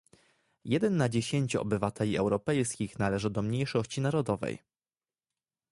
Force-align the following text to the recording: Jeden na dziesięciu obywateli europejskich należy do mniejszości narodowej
Jeden 0.65 0.97
na 0.97 1.09
dziesięciu 1.09 1.61
obywateli 1.61 2.17
europejskich 2.17 2.99
należy 2.99 3.29
do 3.29 3.41
mniejszości 3.41 4.01
narodowej 4.01 4.59